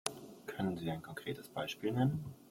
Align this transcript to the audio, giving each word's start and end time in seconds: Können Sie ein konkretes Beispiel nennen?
Können 0.47 0.77
Sie 0.79 0.89
ein 0.89 1.03
konkretes 1.03 1.47
Beispiel 1.47 1.91
nennen? 1.91 2.33